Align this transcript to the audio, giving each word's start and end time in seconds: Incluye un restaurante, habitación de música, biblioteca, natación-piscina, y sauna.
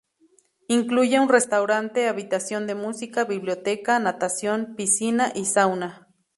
Incluye 0.67 1.19
un 1.19 1.29
restaurante, 1.29 2.07
habitación 2.07 2.65
de 2.65 2.73
música, 2.73 3.25
biblioteca, 3.25 3.99
natación-piscina, 3.99 5.31
y 5.35 5.45
sauna. 5.45 6.07